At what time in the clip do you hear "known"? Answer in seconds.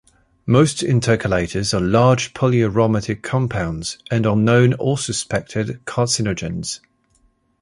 4.35-4.73